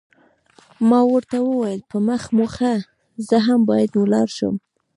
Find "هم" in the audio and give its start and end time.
3.47-3.59